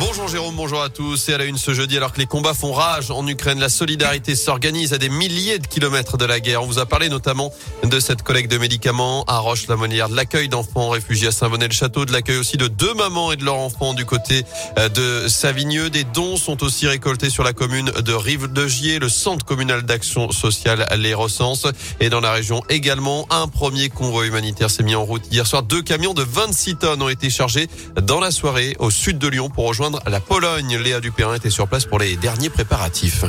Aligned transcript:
Bonjour 0.00 0.28
Jérôme, 0.28 0.56
bonjour 0.56 0.80
à 0.80 0.88
tous. 0.88 1.28
Et 1.28 1.34
à 1.34 1.38
la 1.38 1.44
une 1.44 1.58
ce 1.58 1.74
jeudi, 1.74 1.98
alors 1.98 2.14
que 2.14 2.18
les 2.18 2.26
combats 2.26 2.54
font 2.54 2.72
rage 2.72 3.10
en 3.10 3.26
Ukraine, 3.26 3.60
la 3.60 3.68
solidarité 3.68 4.34
s'organise 4.34 4.94
à 4.94 4.98
des 4.98 5.10
milliers 5.10 5.58
de 5.58 5.66
kilomètres 5.66 6.16
de 6.16 6.24
la 6.24 6.40
guerre. 6.40 6.62
On 6.62 6.66
vous 6.66 6.78
a 6.78 6.86
parlé 6.86 7.10
notamment 7.10 7.52
de 7.84 8.00
cette 8.00 8.22
collecte 8.22 8.50
de 8.50 8.56
médicaments 8.56 9.24
à 9.24 9.40
Roche-la-Monière, 9.40 10.08
de 10.08 10.16
l'accueil 10.16 10.48
d'enfants 10.48 10.88
réfugiés 10.88 11.28
à 11.28 11.32
Saint-Bonnet-le-Château, 11.32 12.06
de 12.06 12.12
l'accueil 12.12 12.38
aussi 12.38 12.56
de 12.56 12.66
deux 12.66 12.94
mamans 12.94 13.30
et 13.30 13.36
de 13.36 13.44
leurs 13.44 13.58
enfants 13.58 13.92
du 13.92 14.06
côté 14.06 14.46
euh, 14.78 14.88
de 14.88 15.28
Savigneux. 15.28 15.90
Des 15.90 16.04
dons 16.04 16.38
sont 16.38 16.62
aussi 16.62 16.86
récoltés 16.86 17.28
sur 17.28 17.44
la 17.44 17.52
commune 17.52 17.90
de 17.90 18.12
Rive-de-Gier. 18.14 19.00
Le 19.00 19.10
centre 19.10 19.44
communal 19.44 19.82
d'action 19.82 20.32
sociale 20.32 20.88
les 20.96 21.12
recense. 21.12 21.66
Et 22.00 22.08
dans 22.08 22.20
la 22.20 22.32
région 22.32 22.62
également, 22.70 23.26
un 23.28 23.48
premier 23.48 23.90
convoi 23.90 24.24
humanitaire 24.24 24.70
s'est 24.70 24.82
mis 24.82 24.94
en 24.94 25.04
route 25.04 25.24
hier 25.30 25.46
soir. 25.46 25.62
Deux 25.62 25.82
camions 25.82 26.14
de 26.14 26.22
26 26.22 26.76
tonnes 26.76 27.02
ont 27.02 27.10
été 27.10 27.28
chargés 27.28 27.68
dans 28.00 28.18
la 28.18 28.30
soirée 28.30 28.76
au 28.78 28.90
sud 28.90 29.18
de 29.18 29.28
Lyon 29.28 29.50
pour 29.50 29.68
rejoindre 29.68 29.89
la 30.06 30.20
Pologne. 30.20 30.78
Léa 30.78 31.00
Dupérin 31.00 31.34
était 31.34 31.50
sur 31.50 31.68
place 31.68 31.84
pour 31.84 31.98
les 31.98 32.16
derniers 32.16 32.50
préparatifs. 32.50 33.24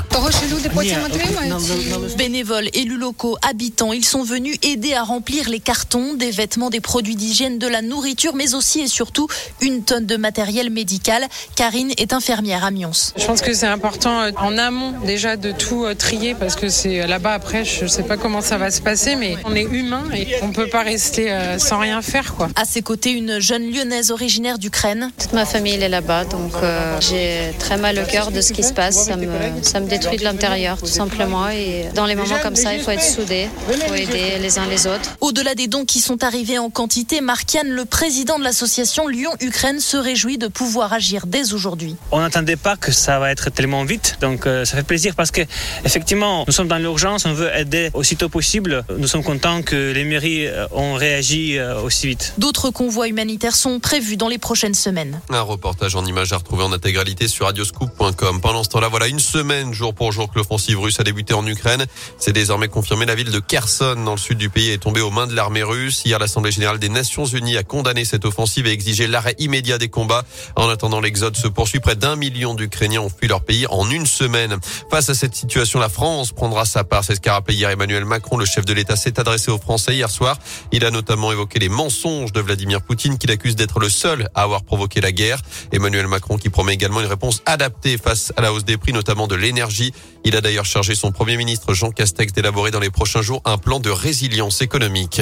Bénévoles, 2.18 2.70
élus 2.74 2.98
locaux, 2.98 3.38
habitants, 3.48 3.94
ils 3.94 4.06
sont 4.06 4.24
venus 4.24 4.58
aider 4.62 4.94
à 4.94 5.04
remplir 5.04 5.50
les 5.50 5.60
cartons, 5.60 6.14
des 6.14 6.32
vêtements, 6.32 6.70
des 6.70 6.82
produits 6.82 7.16
d'hygiène, 7.16 7.60
de 7.60 7.68
la 7.68 7.82
nourriture, 7.82 8.36
mais 8.36 8.54
aussi 8.54 8.82
et 8.82 8.88
surtout 8.88 9.28
une 9.62 9.84
tonne 9.84 10.06
de 10.06 10.18
matériel 10.18 10.70
médical. 10.70 11.28
Karine 11.56 11.92
est 11.98 12.14
infirmière 12.14 12.64
à 12.64 12.72
Mions. 12.72 12.92
Je 13.18 13.26
pense 13.26 13.42
que 13.42 13.54
c'est 13.54 13.68
important 13.68 14.22
euh, 14.22 14.32
en 14.38 14.58
amont 14.58 14.94
déjà 15.06 15.38
de 15.38 15.52
tout 15.52 15.86
euh, 15.86 15.96
trier 15.96 16.36
parce 16.36 16.56
que 16.56 16.70
c'est 16.70 17.02
euh, 17.02 17.08
là-bas 17.08 17.34
après, 17.34 17.66
je 17.66 17.84
ne 17.84 17.90
sais 17.90 18.04
pas 18.04 18.18
comment 18.18 18.42
ça 18.42 18.58
va 18.58 18.72
se 18.72 18.82
passer, 18.82 19.16
mais 19.16 19.36
on 19.46 19.56
est 19.56 19.64
humain 19.64 20.04
et 20.14 20.28
on 20.42 20.48
ne 20.48 20.54
peut 20.54 20.68
pas 20.68 20.84
rester 20.84 21.34
sans 21.58 21.80
rien 21.80 22.02
faire. 22.02 22.36
Quoi. 22.36 22.50
À 22.56 22.66
ses 22.66 22.82
côtés, 22.82 23.12
une 23.12 23.40
jeune 23.40 23.72
lyonnaise 23.72 24.12
originaire 24.12 24.58
d'Ukraine. 24.58 25.12
Toute 25.20 25.34
ma 25.34 25.46
famille 25.46 25.74
est 25.74 25.90
là-bas, 25.90 26.26
donc 26.26 26.51
donc 26.52 26.64
euh, 26.64 26.98
j'ai 27.00 27.54
très 27.60 27.78
mal 27.78 27.98
au 28.00 28.06
cœur 28.06 28.32
de 28.32 28.42
ce 28.42 28.54
qui 28.54 28.64
se 28.64 28.74
passe. 28.74 29.06
Ça 29.06 29.16
me, 29.16 29.28
ça 29.62 29.80
me 29.80 29.88
détruit 29.88 30.18
de 30.18 30.24
l'intérieur, 30.24 30.78
tout 30.78 30.86
simplement. 30.86 31.50
Et 31.50 31.86
dans 31.94 32.06
les 32.06 32.16
moments 32.16 32.40
comme 32.42 32.56
ça, 32.56 32.74
il 32.74 32.82
faut 32.82 32.92
être 32.92 33.04
soudé, 33.04 33.48
il 33.70 33.78
faut 33.78 33.94
aider 33.94 34.38
les 34.40 34.60
uns 34.60 34.66
les 34.68 34.88
autres. 34.88 35.16
Au-delà 35.22 35.56
des 35.56 35.68
dons 35.68 35.86
qui 35.86 36.00
sont 36.00 36.24
arrivés 36.24 36.58
en 36.58 36.70
quantité, 36.70 37.22
Markian, 37.22 37.64
le 37.66 37.86
président 37.86 38.38
de 38.40 38.44
l'association 38.44 39.08
Lyon-Ukraine, 39.08 39.80
se 39.80 39.98
réjouit 39.98 40.38
de 40.38 40.48
pouvoir 40.48 40.94
agir 40.94 41.26
dès 41.26 41.54
aujourd'hui. 41.54 41.96
On 42.12 42.20
n'attendait 42.20 42.56
pas 42.56 42.76
que 42.76 42.92
ça 42.92 43.20
va 43.20 43.32
être 43.32 43.50
tellement 43.50 43.84
vite, 43.84 44.18
donc 44.22 44.46
euh, 44.46 44.66
ça 44.66 44.78
fait 44.78 44.84
plaisir 44.84 45.16
parce 45.16 45.32
que 45.32 45.42
effectivement, 45.86 46.44
nous 46.48 46.54
sommes 46.54 46.68
dans 46.68 46.78
l'urgence, 46.78 47.26
on 47.26 47.34
veut 47.34 47.50
aider 47.56 47.90
aussitôt 47.94 48.30
possible. 48.30 48.84
Nous 48.98 49.08
sommes 49.08 49.24
contents 49.24 49.62
que 49.62 49.92
les 49.92 50.04
mairies 50.04 50.48
euh, 50.48 50.68
ont 50.72 50.94
réagi 50.96 51.60
aussi 51.84 52.08
vite. 52.08 52.34
D'autres 52.38 52.70
convois 52.70 53.08
humanitaires 53.08 53.56
sont 53.56 53.80
prévus 53.80 54.18
dans 54.18 54.28
les 54.28 54.38
prochaines 54.38 54.74
semaines. 54.74 55.20
Un 55.30 55.42
reportage 55.42 55.96
en 55.96 56.06
images 56.06 56.34
retrouver 56.42 56.64
en 56.64 56.72
intégralité 56.72 57.28
sur 57.28 57.46
radioscoop.com. 57.46 58.42
Pendant 58.42 58.64
ce 58.64 58.70
temps-là, 58.70 58.88
voilà 58.88 59.08
une 59.08 59.20
semaine 59.20 59.74
jour 59.74 59.94
pour 59.94 60.12
jour 60.12 60.32
que 60.32 60.38
l'offensive 60.38 60.80
russe 60.80 61.00
a 61.00 61.04
débuté 61.04 61.34
en 61.34 61.46
Ukraine. 61.46 61.86
C'est 62.18 62.34
désormais 62.34 62.68
confirmé. 62.68 63.06
La 63.06 63.16
ville 63.16 63.32
de 63.32 63.40
Kherson, 63.40 63.96
dans 64.04 64.12
le 64.12 64.18
sud 64.18 64.38
du 64.38 64.50
pays, 64.50 64.72
est 64.72 64.80
tombée 64.80 65.02
aux 65.02 65.12
mains 65.12 65.28
de 65.28 65.36
l'armée 65.36 65.64
russe. 65.64 66.04
Hier, 66.04 66.20
l'Assemblée 66.20 66.52
générale 66.52 66.80
des 66.80 66.90
Nations 66.90 67.26
unies 67.26 67.58
a 67.58 67.64
condamné 67.64 68.06
cette 68.06 68.26
offensive 68.26 68.68
et 68.68 68.72
exigé 68.72 69.08
l'arrêt 69.08 69.36
immédiat 69.40 69.78
des 69.78 69.90
combats. 69.90 70.24
En 70.56 70.68
attendant, 70.70 71.00
l'exode 71.00 71.38
se 71.38 71.48
poursuit. 71.48 71.80
Près 71.80 71.96
d'un 71.96 72.16
million 72.16 72.54
d'Ukrainiens 72.54 73.02
ont 73.02 73.10
fui 73.10 73.28
leur 73.28 73.42
pays 73.42 73.68
en 73.68 73.90
une 73.90 74.06
semaine. 74.06 74.58
Face 74.90 75.10
à 75.10 75.14
cette 75.14 75.36
situation, 75.36 75.80
la 75.80 75.90
France 75.90 76.32
prendra 76.32 76.66
sa 76.66 76.84
part. 76.84 77.04
C'est 77.04 77.16
ce 77.16 77.22
qu'a 77.22 77.34
rappelé 77.34 77.58
hier 77.58 77.70
Emmanuel 77.70 78.06
Macron. 78.06 78.38
Le 78.38 78.46
chef 78.46 78.66
de 78.66 78.74
l'État 78.74 78.96
s'est 78.96 79.20
adressé 79.20 79.52
aux 79.52 79.60
Français 79.60 79.96
hier 79.96 80.10
soir. 80.10 80.38
Il 80.72 80.86
a 80.86 80.92
notamment 80.92 81.32
évoqué 81.32 81.60
les 81.60 81.70
mensonges 81.70 82.32
de 82.32 82.42
Vladimir 82.42 82.82
Poutine 82.82 83.18
qu'il 83.18 83.32
accuse 83.32 83.56
d'être 83.56 83.80
le 83.80 83.90
seul 83.90 84.30
à 84.36 84.44
avoir 84.44 84.64
provoqué 84.64 85.02
la 85.02 85.12
guerre. 85.12 85.42
Emmanuel 85.72 86.08
Macron 86.08 86.31
qui 86.38 86.50
promet 86.50 86.74
également 86.74 87.02
une 87.02 87.08
réponse 87.08 87.42
adaptée 87.46 87.98
face 87.98 88.34
à 88.38 88.42
la 88.42 88.54
hausse 88.54 88.66
des 88.66 88.78
prix, 88.78 88.94
notamment 88.94 89.28
de 89.28 89.36
l'énergie. 89.36 89.94
Il 90.24 90.36
a 90.36 90.42
d'ailleurs 90.42 90.66
chargé 90.66 90.96
son 90.96 91.12
Premier 91.12 91.38
ministre 91.38 91.74
Jean 91.74 91.92
Castex 91.92 92.34
d'élaborer 92.34 92.72
dans 92.72 92.80
les 92.80 92.90
prochains 92.90 93.22
jours 93.22 93.42
un 93.46 93.58
plan 93.58 93.80
de 93.80 93.90
résilience 93.90 94.62
économique. 94.62 95.22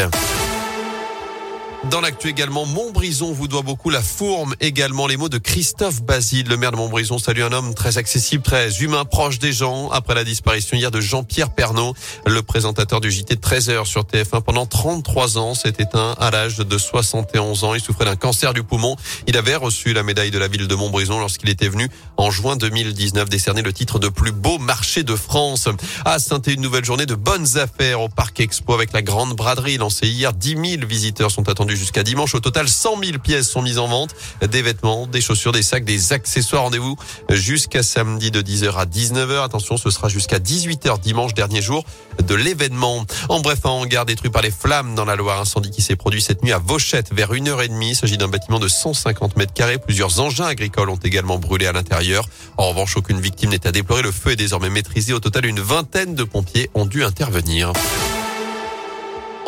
Dans 1.85 2.01
l'actu 2.01 2.27
également, 2.27 2.65
Montbrison 2.65 3.31
vous 3.31 3.47
doit 3.47 3.61
beaucoup 3.61 3.89
la 3.89 4.01
fourme. 4.01 4.53
Également 4.59 5.07
les 5.07 5.15
mots 5.15 5.29
de 5.29 5.37
Christophe 5.37 6.03
Basile, 6.03 6.47
le 6.49 6.57
maire 6.57 6.71
de 6.71 6.75
Montbrison. 6.75 7.17
Salue 7.17 7.41
un 7.41 7.53
homme 7.53 7.73
très 7.73 7.97
accessible, 7.97 8.43
très 8.43 8.81
humain, 8.81 9.05
proche 9.05 9.39
des 9.39 9.53
gens. 9.53 9.89
Après 9.89 10.13
la 10.13 10.25
disparition 10.25 10.75
hier 10.75 10.91
de 10.91 10.99
Jean-Pierre 10.99 11.49
Pernaud, 11.49 11.95
le 12.27 12.41
présentateur 12.41 12.99
du 12.99 13.09
JT 13.09 13.35
de 13.35 13.39
13h 13.39 13.85
sur 13.85 14.03
TF1 14.03 14.41
pendant 14.41 14.65
33 14.65 15.37
ans, 15.37 15.55
s'est 15.55 15.73
éteint 15.79 16.15
à 16.19 16.31
l'âge 16.31 16.57
de 16.57 16.77
71 16.77 17.63
ans. 17.63 17.73
Il 17.73 17.81
souffrait 17.81 18.05
d'un 18.05 18.17
cancer 18.17 18.53
du 18.53 18.61
poumon. 18.61 18.97
Il 19.25 19.37
avait 19.37 19.55
reçu 19.55 19.93
la 19.93 20.03
médaille 20.03 20.31
de 20.31 20.37
la 20.37 20.49
ville 20.49 20.67
de 20.67 20.75
Montbrison 20.75 21.17
lorsqu'il 21.17 21.49
était 21.49 21.69
venu 21.69 21.87
en 22.17 22.29
juin 22.29 22.57
2019 22.57 23.29
décerner 23.29 23.61
le 23.61 23.71
titre 23.71 23.99
de 23.99 24.09
plus 24.09 24.33
beau 24.33 24.59
marché 24.59 25.03
de 25.03 25.15
France. 25.15 25.69
À 26.03 26.19
saint 26.19 26.41
une 26.41 26.61
nouvelle 26.61 26.85
journée 26.85 27.05
de 27.05 27.15
bonnes 27.15 27.57
affaires 27.57 28.01
au 28.01 28.09
Parc 28.09 28.41
Expo 28.41 28.73
avec 28.73 28.91
la 28.91 29.01
grande 29.01 29.33
braderie 29.33 29.77
lancée 29.77 30.07
hier. 30.07 30.33
10 30.33 30.49
000 30.49 30.85
visiteurs 30.85 31.31
sont 31.31 31.47
attendus 31.47 31.68
jusqu'à 31.75 32.03
dimanche. 32.03 32.35
Au 32.35 32.39
total, 32.39 32.67
100 32.67 33.03
000 33.03 33.19
pièces 33.19 33.49
sont 33.49 33.61
mises 33.61 33.79
en 33.79 33.87
vente. 33.87 34.15
Des 34.41 34.61
vêtements, 34.61 35.07
des 35.07 35.21
chaussures, 35.21 35.51
des 35.51 35.61
sacs, 35.61 35.85
des 35.85 36.13
accessoires. 36.13 36.63
Rendez-vous 36.63 36.95
jusqu'à 37.29 37.83
samedi 37.83 38.31
de 38.31 38.41
10h 38.41 38.75
à 38.75 38.85
19h. 38.85 39.43
Attention, 39.43 39.77
ce 39.77 39.89
sera 39.89 40.09
jusqu'à 40.09 40.39
18h 40.39 40.99
dimanche, 40.99 41.33
dernier 41.33 41.61
jour 41.61 41.83
de 42.23 42.35
l'événement. 42.35 43.05
En 43.29 43.39
bref, 43.39 43.59
un 43.65 43.69
hangar 43.69 44.05
détruit 44.05 44.29
par 44.29 44.41
les 44.41 44.51
flammes 44.51 44.95
dans 44.95 45.05
la 45.05 45.15
Loire. 45.15 45.39
Incendie 45.39 45.71
qui 45.71 45.81
s'est 45.81 45.95
produit 45.95 46.21
cette 46.21 46.43
nuit 46.43 46.51
à 46.51 46.59
Vauchette 46.59 47.13
vers 47.13 47.31
1h30. 47.33 47.81
Il 47.81 47.95
s'agit 47.95 48.17
d'un 48.17 48.27
bâtiment 48.27 48.59
de 48.59 48.67
150 48.67 49.37
mètres 49.37 49.53
carrés. 49.53 49.77
Plusieurs 49.77 50.19
engins 50.19 50.45
agricoles 50.45 50.89
ont 50.89 50.97
également 50.97 51.37
brûlé 51.37 51.65
à 51.65 51.71
l'intérieur. 51.71 52.27
En 52.57 52.69
revanche, 52.69 52.97
aucune 52.97 53.19
victime 53.19 53.51
n'est 53.51 53.67
à 53.67 53.71
déplorer. 53.71 54.01
Le 54.01 54.11
feu 54.11 54.31
est 54.31 54.35
désormais 54.35 54.69
maîtrisé. 54.69 55.13
Au 55.13 55.19
total, 55.19 55.45
une 55.45 55.59
vingtaine 55.59 56.15
de 56.15 56.23
pompiers 56.23 56.69
ont 56.73 56.85
dû 56.85 57.03
intervenir. 57.03 57.73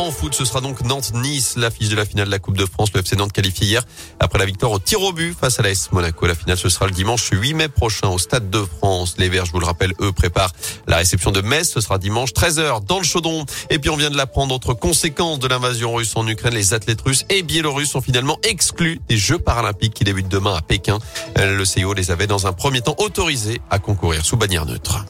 En 0.02 0.10
foot, 0.10 0.34
ce 0.34 0.46
sera 0.46 0.62
donc 0.62 0.82
Nantes-Nice, 0.82 1.58
l'affiche 1.58 1.90
de 1.90 1.96
la 1.96 2.06
finale 2.06 2.26
de 2.26 2.32
la 2.32 2.40
Coupe 2.40 2.58
de 2.58 2.66
France. 2.66 2.90
Le 2.96 3.02
FC 3.02 3.16
Nantes 3.16 3.34
qualifié 3.34 3.68
hier 3.68 3.84
après 4.20 4.40
la 4.40 4.46
victoire 4.46 4.72
au 4.72 4.80
tir 4.80 5.00
au 5.00 5.14
but 5.14 5.38
face 5.40 5.60
à 5.60 5.62
l'AS 5.62 5.92
Monaco. 5.92 6.26
La 6.26 6.34
finale, 6.34 6.58
ce 6.58 6.70
sera 6.70 6.88
le 6.88 6.92
dimanche 6.92 7.30
8 7.32 7.54
mai 7.54 7.68
prochain 7.68 8.08
au 8.08 8.18
Stade 8.18 8.50
de 8.50 8.66
France. 8.66 9.14
Les 9.20 9.30
Verts, 9.30 9.46
je 9.46 9.52
vous 9.52 9.60
le 9.60 9.68
rappelle, 9.68 9.94
eux 10.02 10.12
préparent 10.12 10.54
la 10.88 10.98
réception 10.98 11.30
de 11.30 11.42
Metz. 11.42 11.70
Ce 11.70 11.82
sera 11.82 12.00
dimanche 12.00 12.32
13h 12.32 12.84
dans 12.84 12.98
le 12.98 13.04
Chaudron. 13.04 13.46
Et 13.70 13.78
puis 13.78 13.92
on 13.92 13.96
vient 13.96 14.10
de 14.10 14.18
l'apprendre, 14.18 14.56
autre 14.56 14.74
conséquence 14.74 15.38
de 15.38 15.48
l'invasion 15.48 15.94
russe 15.94 16.14
en 16.16 16.28
Ukraine, 16.28 16.56
les 16.56 16.74
athlètes 16.74 17.02
russes 17.02 17.26
et 17.30 17.44
biélorusses 17.44 17.92
sont 17.92 18.02
finalement 18.02 18.40
exclus 18.42 19.00
des 19.08 19.18
Jeux 19.18 19.38
paralympiques 19.38 19.94
qui 19.94 20.04
débutent 20.04 20.30
demain 20.30 20.56
à 20.56 20.64
Pékin. 20.64 20.98
Le 21.38 21.64
CIO 21.64 21.94
les 21.94 22.10
avait 22.10 22.26
dans 22.26 22.48
un 22.48 22.54
premier 22.54 22.82
temps 22.82 22.96
autorisés 22.98 23.62
à 23.70 23.78
concourir 23.78 24.26
sous 24.26 24.36
bannière 24.36 24.66
neutre. 24.66 25.06